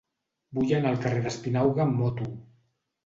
[0.59, 2.31] Vull anar al carrer d'Espinauga amb moto.